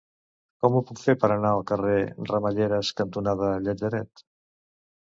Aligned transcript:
Com 0.63 0.77
ho 0.77 0.81
puc 0.89 1.01
fer 1.01 1.15
per 1.25 1.29
anar 1.35 1.51
al 1.57 1.61
carrer 1.73 1.99
Ramelleres 2.33 2.93
cantonada 3.03 3.55
Llatzeret? 3.69 4.29